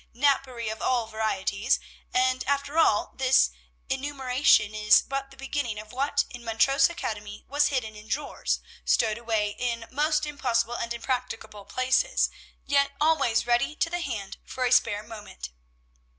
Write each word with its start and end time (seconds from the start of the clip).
napery 0.15 0.67
of 0.67 0.81
all 0.81 1.05
varieties; 1.05 1.79
and, 2.11 2.43
after 2.47 2.79
all, 2.79 3.13
this 3.17 3.51
enumeration 3.87 4.73
is 4.73 4.99
but 4.99 5.29
the 5.29 5.37
beginning 5.37 5.77
of 5.77 5.91
what 5.91 6.25
in 6.31 6.43
Montrose 6.43 6.89
Academy 6.89 7.45
was 7.47 7.67
hidden 7.67 7.95
in 7.95 8.07
drawers, 8.07 8.61
stowed 8.83 9.19
away 9.19 9.51
in 9.59 9.85
most 9.91 10.25
impossible 10.25 10.73
and 10.75 10.91
impracticable 10.91 11.65
places, 11.65 12.31
yet 12.65 12.93
always 12.99 13.45
ready 13.45 13.75
to 13.75 13.91
the 13.91 14.01
hand 14.01 14.37
for 14.43 14.65
a 14.65 14.71
spare 14.71 15.03
moment. 15.03 15.51